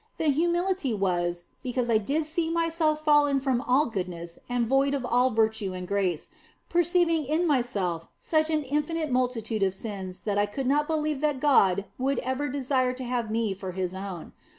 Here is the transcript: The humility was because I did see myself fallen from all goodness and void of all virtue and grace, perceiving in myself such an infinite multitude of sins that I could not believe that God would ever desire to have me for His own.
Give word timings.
The 0.17 0.29
humility 0.31 0.95
was 0.95 1.43
because 1.61 1.87
I 1.91 1.99
did 1.99 2.25
see 2.25 2.49
myself 2.49 3.03
fallen 3.03 3.39
from 3.39 3.61
all 3.61 3.85
goodness 3.85 4.39
and 4.49 4.65
void 4.65 4.95
of 4.95 5.05
all 5.05 5.29
virtue 5.29 5.73
and 5.73 5.87
grace, 5.87 6.31
perceiving 6.69 7.23
in 7.23 7.45
myself 7.45 8.07
such 8.19 8.49
an 8.49 8.63
infinite 8.63 9.11
multitude 9.11 9.61
of 9.61 9.75
sins 9.75 10.21
that 10.21 10.39
I 10.39 10.47
could 10.47 10.65
not 10.65 10.87
believe 10.87 11.21
that 11.21 11.39
God 11.39 11.85
would 11.99 12.17
ever 12.23 12.49
desire 12.49 12.93
to 12.93 13.03
have 13.03 13.29
me 13.29 13.53
for 13.53 13.73
His 13.73 13.93
own. 13.93 14.33